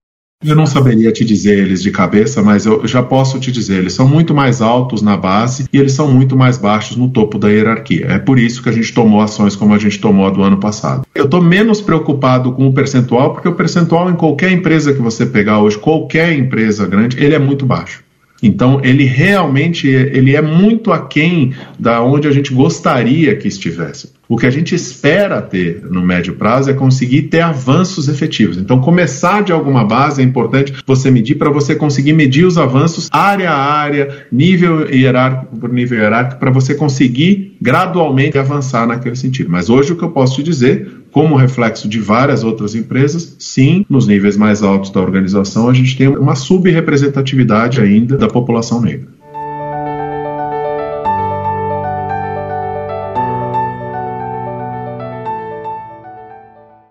Eu 0.45 0.54
não 0.54 0.64
saberia 0.64 1.11
te 1.11 1.25
dizer 1.25 1.59
eles 1.59 1.83
de 1.83 1.90
cabeça, 1.90 2.40
mas 2.40 2.64
eu 2.64 2.87
já 2.87 3.02
posso 3.02 3.40
te 3.40 3.50
dizer, 3.50 3.78
eles 3.78 3.95
são 3.95 4.07
muito 4.07 4.33
mais 4.33 4.62
altos 4.62 5.02
na 5.02 5.16
base 5.16 5.66
e 5.73 5.76
eles 5.76 5.90
são 5.90 6.09
muito 6.09 6.37
mais 6.37 6.57
baixos 6.57 6.97
no 6.97 7.11
topo 7.11 7.37
da 7.37 7.49
hierarquia. 7.49 8.07
É 8.11 8.18
por 8.21 8.38
isso 8.38 8.62
que 8.62 8.68
a 8.68 8.73
gente 8.73 8.95
tomou 8.95 9.21
ações 9.21 9.57
como 9.57 9.75
a 9.75 9.78
gente 9.78 9.99
tomou 9.99 10.28
a 10.28 10.30
do 10.30 10.40
ano 10.40 10.59
passado. 10.59 11.04
Eu 11.12 11.25
estou 11.25 11.42
menos 11.42 11.80
preocupado 11.80 12.52
com 12.52 12.68
o 12.68 12.73
percentual, 12.73 13.33
porque 13.33 13.49
o 13.49 13.57
percentual 13.57 14.09
em 14.09 14.14
qualquer 14.14 14.52
empresa 14.52 14.95
que 14.95 15.02
você 15.02 15.26
pegar 15.26 15.61
hoje, 15.61 15.76
qualquer 15.76 16.33
empresa 16.38 16.87
grande, 16.87 17.18
ele 17.18 17.35
é 17.35 17.40
muito 17.40 17.66
baixo. 17.66 18.04
Então, 18.40 18.80
ele 18.85 19.02
realmente 19.02 19.88
ele 19.88 20.37
é 20.37 20.40
muito 20.40 20.92
aquém 20.92 21.54
da 21.76 22.00
onde 22.00 22.28
a 22.28 22.30
gente 22.30 22.54
gostaria 22.54 23.35
que 23.35 23.49
estivesse. 23.49 24.16
O 24.28 24.37
que 24.37 24.44
a 24.44 24.50
gente 24.50 24.75
espera 24.75 25.40
ter 25.40 25.82
no 25.90 26.02
médio 26.02 26.35
prazo 26.35 26.70
é 26.70 26.75
conseguir 26.75 27.23
ter 27.23 27.40
avanços 27.40 28.08
efetivos. 28.08 28.58
Então, 28.58 28.78
começar 28.78 29.42
de 29.42 29.52
alguma 29.52 29.85
base 29.85 30.20
é 30.20 30.25
importante 30.25 30.75
você 30.87 31.11
medir 31.11 31.37
para 31.37 31.49
você 31.49 31.75
conseguir 31.75 32.12
medir 32.12 32.44
os 32.44 32.58
avanços 32.58 33.08
área 33.11 33.50
a 33.50 33.56
área, 33.56 34.26
nível 34.30 34.87
hierárquico 34.87 35.56
por 35.56 35.73
nível 35.73 35.99
hierárquico, 35.99 36.38
para 36.38 36.50
você 36.50 36.75
conseguir 36.75 37.56
gradualmente 37.58 38.37
avançar 38.37 38.87
naquele 38.87 39.16
sentido. 39.16 39.50
Mas 39.50 39.70
hoje 39.70 39.94
o 39.94 39.97
que 39.97 40.04
eu 40.04 40.11
posso 40.11 40.37
te 40.37 40.42
dizer, 40.42 41.04
como 41.11 41.35
reflexo 41.35 41.88
de 41.88 41.99
várias 41.99 42.44
outras 42.44 42.75
empresas, 42.75 43.35
sim, 43.38 43.87
nos 43.88 44.06
níveis 44.06 44.37
mais 44.37 44.62
altos 44.62 44.90
da 44.90 45.00
organização, 45.00 45.70
a 45.70 45.73
gente 45.73 45.97
tem 45.97 46.06
uma 46.06 46.35
subrepresentatividade 46.35 47.80
ainda 47.80 48.18
da 48.18 48.28
população 48.28 48.82
negra. 48.82 49.17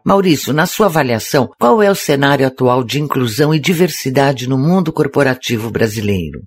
Maurício, 0.07 0.53
na 0.53 0.65
sua 0.65 0.85
avaliação, 0.85 1.49
qual 1.59 1.83
é 1.83 1.91
o 1.91 1.95
cenário 1.95 2.47
atual 2.47 2.81
de 2.81 2.97
inclusão 2.97 3.53
e 3.53 3.59
diversidade 3.59 4.47
no 4.47 4.57
mundo 4.57 4.93
corporativo 4.93 5.69
brasileiro? 5.69 6.43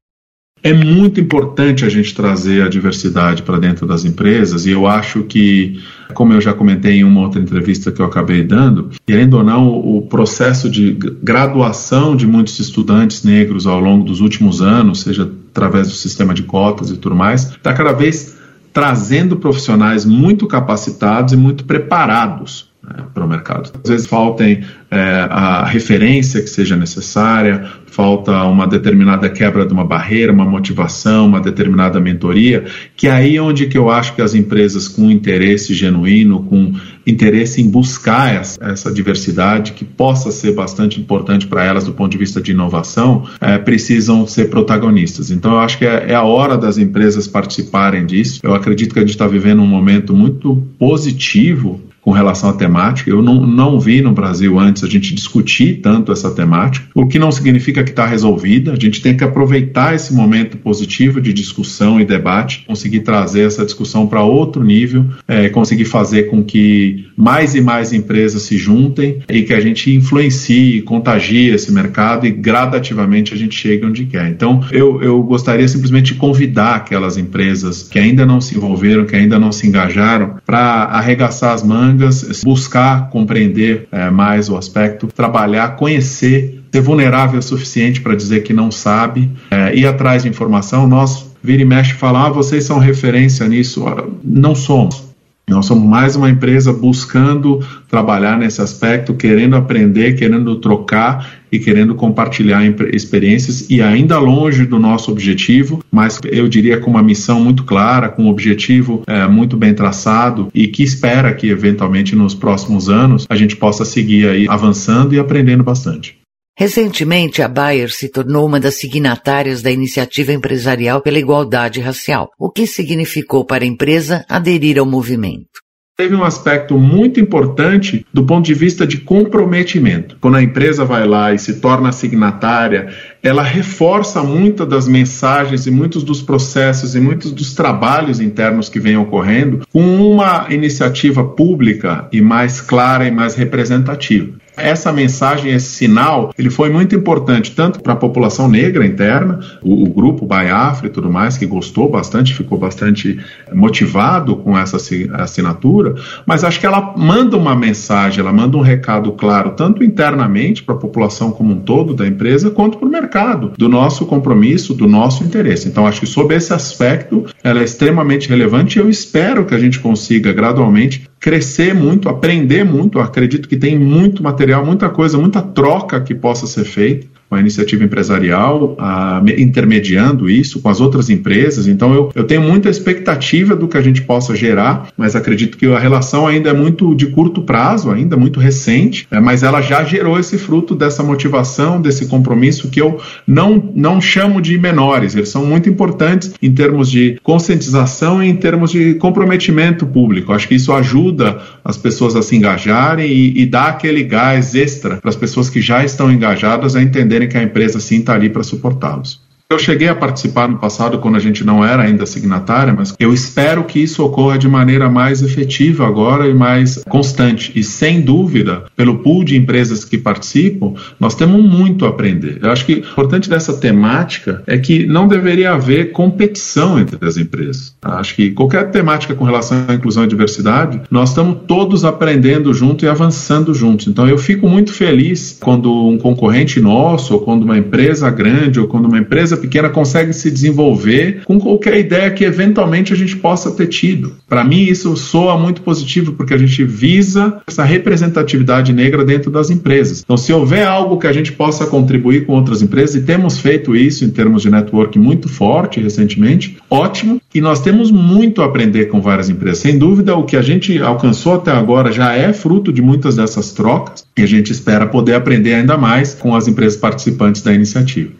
É 0.62 0.72
muito 0.72 1.20
importante 1.20 1.84
a 1.84 1.90
gente 1.90 2.14
trazer 2.14 2.62
a 2.62 2.70
diversidade 2.70 3.42
para 3.42 3.58
dentro 3.58 3.86
das 3.86 4.02
empresas 4.02 4.64
e 4.64 4.70
eu 4.70 4.86
acho 4.86 5.24
que, 5.24 5.78
como 6.14 6.32
eu 6.32 6.40
já 6.40 6.54
comentei 6.54 7.00
em 7.00 7.04
uma 7.04 7.20
outra 7.20 7.38
entrevista 7.38 7.92
que 7.92 8.00
eu 8.00 8.06
acabei 8.06 8.42
dando, 8.42 8.88
querendo 9.06 9.34
ou 9.34 9.44
não, 9.44 9.68
o 9.68 10.06
processo 10.08 10.70
de 10.70 10.92
graduação 11.22 12.16
de 12.16 12.26
muitos 12.26 12.58
estudantes 12.60 13.24
negros 13.24 13.66
ao 13.66 13.78
longo 13.78 14.06
dos 14.06 14.22
últimos 14.22 14.62
anos, 14.62 15.02
seja 15.02 15.30
através 15.50 15.86
do 15.86 15.94
sistema 15.94 16.32
de 16.32 16.44
cotas 16.44 16.88
e 16.90 16.96
tudo 16.96 17.14
mais, 17.14 17.50
está 17.50 17.74
cada 17.74 17.92
vez 17.92 18.38
trazendo 18.72 19.36
profissionais 19.36 20.06
muito 20.06 20.46
capacitados 20.46 21.34
e 21.34 21.36
muito 21.36 21.66
preparados 21.66 22.69
né, 22.82 23.04
para 23.12 23.24
o 23.24 23.28
mercado. 23.28 23.70
Às 23.82 23.90
vezes 23.90 24.06
faltem 24.06 24.64
é, 24.90 24.98
a 25.30 25.64
referência 25.64 26.40
que 26.40 26.48
seja 26.48 26.76
necessária, 26.76 27.70
falta 27.86 28.44
uma 28.44 28.66
determinada 28.66 29.28
quebra 29.28 29.66
de 29.66 29.72
uma 29.72 29.84
barreira, 29.84 30.32
uma 30.32 30.44
motivação, 30.44 31.26
uma 31.26 31.40
determinada 31.40 32.00
mentoria, 32.00 32.64
que 32.96 33.06
é 33.06 33.10
aí 33.10 33.38
onde 33.38 33.66
que 33.66 33.76
eu 33.76 33.90
acho 33.90 34.14
que 34.14 34.22
as 34.22 34.34
empresas 34.34 34.88
com 34.88 35.10
interesse 35.10 35.74
genuíno, 35.74 36.44
com 36.44 36.72
interesse 37.06 37.60
em 37.60 37.68
buscar 37.68 38.34
essa, 38.34 38.58
essa 38.64 38.92
diversidade, 38.92 39.72
que 39.72 39.84
possa 39.84 40.30
ser 40.30 40.54
bastante 40.54 41.00
importante 41.00 41.46
para 41.46 41.64
elas 41.64 41.84
do 41.84 41.92
ponto 41.92 42.12
de 42.12 42.18
vista 42.18 42.40
de 42.40 42.52
inovação, 42.52 43.26
é, 43.40 43.58
precisam 43.58 44.26
ser 44.26 44.48
protagonistas. 44.48 45.30
Então 45.30 45.52
eu 45.52 45.58
acho 45.58 45.78
que 45.78 45.84
é, 45.84 46.12
é 46.12 46.14
a 46.14 46.22
hora 46.22 46.56
das 46.56 46.78
empresas 46.78 47.26
participarem 47.26 48.06
disso. 48.06 48.40
Eu 48.42 48.54
acredito 48.54 48.92
que 48.92 48.98
a 48.98 49.02
gente 49.02 49.10
está 49.10 49.26
vivendo 49.26 49.60
um 49.60 49.66
momento 49.66 50.14
muito 50.14 50.56
positivo 50.78 51.80
com 52.00 52.10
relação 52.10 52.50
à 52.50 52.52
temática. 52.52 53.10
Eu 53.10 53.22
não, 53.22 53.46
não 53.46 53.78
vi 53.78 54.00
no 54.00 54.12
Brasil 54.12 54.58
antes 54.58 54.82
a 54.82 54.88
gente 54.88 55.14
discutir 55.14 55.80
tanto 55.82 56.12
essa 56.12 56.30
temática, 56.30 56.86
o 56.94 57.06
que 57.06 57.18
não 57.18 57.30
significa 57.30 57.84
que 57.84 57.90
está 57.90 58.06
resolvida. 58.06 58.72
A 58.72 58.76
gente 58.76 59.00
tem 59.00 59.16
que 59.16 59.24
aproveitar 59.24 59.94
esse 59.94 60.12
momento 60.14 60.56
positivo 60.56 61.20
de 61.20 61.32
discussão 61.32 62.00
e 62.00 62.04
debate, 62.04 62.64
conseguir 62.66 63.00
trazer 63.00 63.42
essa 63.42 63.64
discussão 63.64 64.06
para 64.06 64.22
outro 64.22 64.62
nível, 64.62 65.06
é, 65.28 65.48
conseguir 65.48 65.84
fazer 65.84 66.24
com 66.24 66.42
que 66.42 67.06
mais 67.16 67.54
e 67.54 67.60
mais 67.60 67.92
empresas 67.92 68.42
se 68.42 68.56
juntem 68.56 69.18
e 69.28 69.42
que 69.42 69.52
a 69.52 69.60
gente 69.60 69.94
influencie, 69.94 70.82
contagie 70.82 71.50
esse 71.50 71.72
mercado 71.72 72.26
e 72.26 72.30
gradativamente 72.30 73.34
a 73.34 73.36
gente 73.36 73.54
chegue 73.54 73.84
onde 73.84 74.06
quer. 74.06 74.28
Então, 74.28 74.60
eu, 74.72 75.02
eu 75.02 75.22
gostaria 75.22 75.68
simplesmente 75.68 76.14
de 76.14 76.18
convidar 76.18 76.76
aquelas 76.76 77.16
empresas 77.16 77.88
que 77.88 77.98
ainda 77.98 78.24
não 78.24 78.40
se 78.40 78.56
envolveram, 78.56 79.04
que 79.04 79.16
ainda 79.16 79.38
não 79.38 79.52
se 79.52 79.66
engajaram, 79.66 80.36
para 80.46 80.84
arregaçar 80.84 81.52
as 81.52 81.62
mangas 81.62 81.99
mangas, 82.00 82.42
buscar 82.42 83.10
compreender 83.10 83.86
é, 83.92 84.10
mais 84.10 84.48
o 84.48 84.56
aspecto, 84.56 85.06
trabalhar, 85.08 85.76
conhecer, 85.76 86.62
ser 86.72 86.80
vulnerável 86.80 87.38
o 87.38 87.42
suficiente 87.42 88.00
para 88.00 88.14
dizer 88.14 88.40
que 88.40 88.52
não 88.52 88.70
sabe, 88.70 89.30
é, 89.50 89.74
ir 89.74 89.86
atrás 89.86 90.22
de 90.22 90.28
informação. 90.28 90.88
Nós 90.88 91.30
vira 91.42 91.62
e 91.62 91.64
mexe 91.64 91.92
falar, 91.94 92.26
ah, 92.26 92.30
vocês 92.30 92.64
são 92.64 92.78
referência 92.78 93.46
nisso. 93.46 93.84
Não 94.24 94.54
somos. 94.54 95.09
Nós 95.50 95.66
somos 95.66 95.88
mais 95.88 96.14
uma 96.14 96.30
empresa 96.30 96.72
buscando 96.72 97.58
trabalhar 97.88 98.38
nesse 98.38 98.62
aspecto, 98.62 99.14
querendo 99.14 99.56
aprender, 99.56 100.14
querendo 100.14 100.54
trocar 100.56 101.40
e 101.50 101.58
querendo 101.58 101.96
compartilhar 101.96 102.62
experiências 102.92 103.68
e 103.68 103.82
ainda 103.82 104.16
longe 104.20 104.64
do 104.64 104.78
nosso 104.78 105.10
objetivo, 105.10 105.82
mas 105.90 106.20
eu 106.24 106.48
diria 106.48 106.78
com 106.78 106.88
uma 106.88 107.02
missão 107.02 107.40
muito 107.40 107.64
clara, 107.64 108.08
com 108.08 108.26
um 108.26 108.28
objetivo 108.28 109.02
é, 109.08 109.26
muito 109.26 109.56
bem 109.56 109.74
traçado 109.74 110.48
e 110.54 110.68
que 110.68 110.84
espera 110.84 111.34
que 111.34 111.48
eventualmente 111.48 112.14
nos 112.14 112.32
próximos 112.32 112.88
anos 112.88 113.26
a 113.28 113.34
gente 113.34 113.56
possa 113.56 113.84
seguir 113.84 114.28
aí 114.28 114.46
avançando 114.48 115.16
e 115.16 115.18
aprendendo 115.18 115.64
bastante. 115.64 116.19
Recentemente, 116.60 117.40
a 117.40 117.48
Bayer 117.48 117.90
se 117.90 118.10
tornou 118.10 118.44
uma 118.44 118.60
das 118.60 118.74
signatárias 118.74 119.62
da 119.62 119.70
Iniciativa 119.70 120.30
Empresarial 120.30 121.00
pela 121.00 121.18
Igualdade 121.18 121.80
Racial, 121.80 122.28
o 122.38 122.50
que 122.50 122.66
significou 122.66 123.46
para 123.46 123.64
a 123.64 123.66
empresa 123.66 124.26
aderir 124.28 124.78
ao 124.78 124.84
movimento 124.84 125.48
teve 125.96 126.14
um 126.14 126.24
aspecto 126.24 126.78
muito 126.78 127.20
importante 127.20 128.06
do 128.10 128.24
ponto 128.24 128.46
de 128.46 128.54
vista 128.54 128.86
de 128.86 128.96
comprometimento. 128.96 130.16
Quando 130.18 130.38
a 130.38 130.42
empresa 130.42 130.82
vai 130.82 131.06
lá 131.06 131.34
e 131.34 131.38
se 131.38 131.60
torna 131.60 131.92
signatária, 131.92 132.88
ela 133.22 133.42
reforça 133.42 134.22
muitas 134.22 134.66
das 134.66 134.88
mensagens 134.88 135.66
e 135.66 135.70
muitos 135.70 136.02
dos 136.02 136.22
processos 136.22 136.96
e 136.96 137.00
muitos 137.00 137.32
dos 137.32 137.52
trabalhos 137.52 138.18
internos 138.18 138.70
que 138.70 138.80
vêm 138.80 138.96
ocorrendo 138.96 139.66
com 139.70 140.10
uma 140.10 140.46
iniciativa 140.48 141.22
pública 141.22 142.08
e 142.10 142.22
mais 142.22 142.62
clara 142.62 143.06
e 143.06 143.10
mais 143.10 143.34
representativa 143.34 144.40
essa 144.60 144.92
mensagem, 144.92 145.52
esse 145.52 145.70
sinal, 145.70 146.32
ele 146.38 146.50
foi 146.50 146.70
muito 146.70 146.94
importante 146.94 147.52
tanto 147.52 147.80
para 147.80 147.94
a 147.94 147.96
população 147.96 148.48
negra 148.48 148.84
interna, 148.84 149.40
o, 149.62 149.84
o 149.84 149.88
grupo 149.88 150.26
Baiafra 150.26 150.86
e 150.86 150.90
tudo 150.90 151.10
mais, 151.10 151.36
que 151.36 151.46
gostou 151.46 151.88
bastante, 151.88 152.34
ficou 152.34 152.58
bastante 152.58 153.18
motivado 153.52 154.36
com 154.36 154.56
essa 154.56 154.76
assinatura, 155.14 155.94
mas 156.26 156.44
acho 156.44 156.60
que 156.60 156.66
ela 156.66 156.94
manda 156.96 157.36
uma 157.36 157.54
mensagem, 157.54 158.20
ela 158.20 158.32
manda 158.32 158.56
um 158.56 158.60
recado 158.60 159.12
claro, 159.12 159.50
tanto 159.50 159.82
internamente 159.82 160.62
para 160.62 160.74
a 160.74 160.78
população 160.78 161.30
como 161.32 161.54
um 161.54 161.60
todo 161.60 161.94
da 161.94 162.06
empresa, 162.06 162.50
quanto 162.50 162.78
para 162.78 162.88
o 162.88 162.90
mercado, 162.90 163.52
do 163.56 163.68
nosso 163.68 164.06
compromisso, 164.06 164.74
do 164.74 164.86
nosso 164.86 165.24
interesse. 165.24 165.68
Então, 165.68 165.86
acho 165.86 166.00
que 166.00 166.06
sob 166.06 166.34
esse 166.34 166.52
aspecto, 166.52 167.26
ela 167.42 167.60
é 167.60 167.64
extremamente 167.64 168.28
relevante 168.28 168.78
e 168.78 168.82
eu 168.82 168.88
espero 168.88 169.44
que 169.44 169.54
a 169.54 169.58
gente 169.58 169.78
consiga 169.80 170.32
gradualmente 170.32 171.09
crescer 171.20 171.74
muito, 171.74 172.08
aprender 172.08 172.64
muito. 172.64 172.98
Acredito 172.98 173.48
que 173.48 173.56
tem 173.56 173.78
muito 173.78 174.22
material, 174.22 174.64
muita 174.64 174.88
coisa, 174.88 175.18
muita 175.18 175.42
troca 175.42 176.00
que 176.00 176.14
possa 176.14 176.46
ser 176.46 176.64
feita 176.64 177.19
com 177.30 177.36
a 177.36 177.40
iniciativa 177.40 177.84
empresarial, 177.84 178.74
a, 178.76 179.22
intermediando 179.38 180.28
isso 180.28 180.60
com 180.60 180.68
as 180.68 180.80
outras 180.80 181.08
empresas. 181.08 181.68
Então, 181.68 181.94
eu, 181.94 182.10
eu 182.12 182.24
tenho 182.24 182.42
muita 182.42 182.68
expectativa 182.68 183.54
do 183.54 183.68
que 183.68 183.78
a 183.78 183.80
gente 183.80 184.02
possa 184.02 184.34
gerar, 184.34 184.88
mas 184.96 185.14
acredito 185.14 185.56
que 185.56 185.66
a 185.66 185.78
relação 185.78 186.26
ainda 186.26 186.50
é 186.50 186.52
muito 186.52 186.92
de 186.92 187.06
curto 187.06 187.42
prazo, 187.42 187.88
ainda 187.88 188.16
muito 188.16 188.40
recente, 188.40 189.06
é, 189.12 189.20
mas 189.20 189.44
ela 189.44 189.60
já 189.60 189.84
gerou 189.84 190.18
esse 190.18 190.36
fruto 190.36 190.74
dessa 190.74 191.04
motivação, 191.04 191.80
desse 191.80 192.06
compromisso 192.06 192.68
que 192.68 192.80
eu 192.80 193.00
não, 193.24 193.70
não 193.76 194.00
chamo 194.00 194.40
de 194.40 194.58
menores, 194.58 195.14
eles 195.14 195.28
são 195.28 195.46
muito 195.46 195.68
importantes 195.68 196.34
em 196.42 196.52
termos 196.52 196.90
de 196.90 197.20
conscientização 197.22 198.20
e 198.20 198.28
em 198.28 198.34
termos 198.34 198.72
de 198.72 198.94
comprometimento 198.94 199.86
público. 199.86 200.32
Acho 200.32 200.48
que 200.48 200.56
isso 200.56 200.72
ajuda 200.72 201.40
as 201.64 201.76
pessoas 201.76 202.16
a 202.16 202.22
se 202.22 202.34
engajarem 202.34 203.08
e, 203.08 203.42
e 203.42 203.46
dá 203.46 203.68
aquele 203.68 204.02
gás 204.02 204.56
extra 204.56 204.96
para 204.96 205.10
as 205.10 205.16
pessoas 205.16 205.48
que 205.48 205.60
já 205.60 205.84
estão 205.84 206.10
engajadas 206.10 206.74
a 206.74 206.82
entender 206.82 207.19
entenderem 207.20 207.28
que 207.28 207.38
a 207.38 207.42
empresa 207.42 207.80
sim 207.80 208.00
está 208.00 208.14
ali 208.14 208.30
para 208.30 208.42
suportá-los. 208.42 209.20
Eu 209.50 209.58
cheguei 209.58 209.88
a 209.88 209.96
participar 209.96 210.48
no 210.48 210.58
passado 210.58 211.00
quando 211.00 211.16
a 211.16 211.18
gente 211.18 211.42
não 211.42 211.64
era 211.64 211.82
ainda 211.82 212.06
signatária, 212.06 212.72
mas 212.72 212.94
eu 213.00 213.12
espero 213.12 213.64
que 213.64 213.80
isso 213.80 214.00
ocorra 214.04 214.38
de 214.38 214.46
maneira 214.46 214.88
mais 214.88 215.22
efetiva 215.22 215.84
agora 215.84 216.28
e 216.28 216.32
mais 216.32 216.84
constante. 216.88 217.50
E 217.56 217.64
sem 217.64 218.00
dúvida, 218.00 218.66
pelo 218.76 218.98
pool 218.98 219.24
de 219.24 219.36
empresas 219.36 219.84
que 219.84 219.98
participam, 219.98 220.74
nós 221.00 221.16
temos 221.16 221.42
muito 221.42 221.84
a 221.84 221.88
aprender. 221.88 222.38
Eu 222.40 222.52
acho 222.52 222.64
que 222.64 222.74
o 222.74 222.78
importante 222.78 223.28
dessa 223.28 223.52
temática 223.54 224.40
é 224.46 224.56
que 224.56 224.86
não 224.86 225.08
deveria 225.08 225.50
haver 225.50 225.90
competição 225.90 226.78
entre 226.78 227.04
as 227.04 227.16
empresas. 227.16 227.74
Acho 227.82 228.14
que 228.14 228.30
qualquer 228.30 228.70
temática 228.70 229.16
com 229.16 229.24
relação 229.24 229.64
à 229.66 229.74
inclusão 229.74 230.04
e 230.04 230.06
diversidade, 230.06 230.80
nós 230.88 231.08
estamos 231.08 231.38
todos 231.48 231.84
aprendendo 231.84 232.54
junto 232.54 232.84
e 232.84 232.88
avançando 232.88 233.52
juntos. 233.52 233.88
Então 233.88 234.08
eu 234.08 234.16
fico 234.16 234.48
muito 234.48 234.72
feliz 234.72 235.36
quando 235.40 235.88
um 235.88 235.98
concorrente 235.98 236.60
nosso, 236.60 237.14
ou 237.14 237.20
quando 237.20 237.42
uma 237.42 237.58
empresa 237.58 238.08
grande, 238.10 238.60
ou 238.60 238.68
quando 238.68 238.86
uma 238.86 238.98
empresa 238.98 239.39
pequena 239.40 239.68
consegue 239.68 240.12
se 240.12 240.30
desenvolver 240.30 241.22
com 241.24 241.40
qualquer 241.40 241.78
ideia 241.78 242.10
que 242.10 242.24
eventualmente 242.24 242.92
a 242.92 242.96
gente 242.96 243.16
possa 243.16 243.50
ter 243.50 243.66
tido. 243.66 244.16
Para 244.28 244.44
mim, 244.44 244.62
isso 244.62 244.96
soa 244.96 245.38
muito 245.38 245.62
positivo, 245.62 246.12
porque 246.12 246.34
a 246.34 246.38
gente 246.38 246.64
visa 246.64 247.40
essa 247.46 247.64
representatividade 247.64 248.72
negra 248.72 249.04
dentro 249.04 249.30
das 249.30 249.50
empresas. 249.50 250.02
Então, 250.02 250.16
se 250.16 250.32
houver 250.32 250.66
algo 250.66 250.98
que 250.98 251.06
a 251.06 251.12
gente 251.12 251.32
possa 251.32 251.66
contribuir 251.66 252.26
com 252.26 252.34
outras 252.34 252.62
empresas, 252.62 252.96
e 252.96 253.02
temos 253.02 253.38
feito 253.38 253.74
isso 253.74 254.04
em 254.04 254.10
termos 254.10 254.42
de 254.42 254.50
network 254.50 254.98
muito 254.98 255.28
forte 255.28 255.80
recentemente, 255.80 256.58
ótimo. 256.68 257.20
E 257.34 257.40
nós 257.40 257.60
temos 257.60 257.90
muito 257.90 258.42
a 258.42 258.46
aprender 258.46 258.86
com 258.86 259.00
várias 259.00 259.28
empresas. 259.28 259.58
Sem 259.58 259.78
dúvida, 259.78 260.16
o 260.16 260.24
que 260.24 260.36
a 260.36 260.42
gente 260.42 260.78
alcançou 260.78 261.34
até 261.34 261.50
agora 261.50 261.92
já 261.92 262.12
é 262.14 262.32
fruto 262.32 262.72
de 262.72 262.82
muitas 262.82 263.16
dessas 263.16 263.52
trocas 263.52 264.04
e 264.16 264.22
a 264.22 264.26
gente 264.26 264.52
espera 264.52 264.86
poder 264.86 265.14
aprender 265.14 265.54
ainda 265.54 265.76
mais 265.76 266.14
com 266.14 266.34
as 266.34 266.46
empresas 266.48 266.78
participantes 266.78 267.42
da 267.42 267.52
iniciativa. 267.52 268.19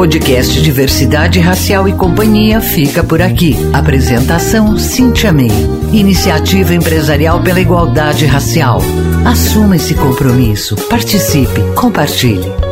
Podcast 0.00 0.62
Diversidade 0.62 1.40
Racial 1.40 1.86
e 1.86 1.92
Companhia 1.92 2.58
fica 2.62 3.04
por 3.04 3.20
aqui. 3.20 3.54
Apresentação 3.70 4.78
Cintia 4.78 5.30
May. 5.30 5.50
Iniciativa 5.92 6.72
Empresarial 6.72 7.42
pela 7.42 7.60
Igualdade 7.60 8.24
Racial. 8.24 8.80
Assuma 9.26 9.76
esse 9.76 9.92
compromisso. 9.92 10.74
Participe. 10.88 11.60
Compartilhe. 11.74 12.69